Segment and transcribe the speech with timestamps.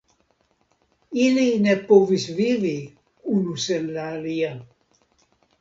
[1.25, 2.73] Ili ne povis vivi
[3.35, 4.51] unu sen la alia.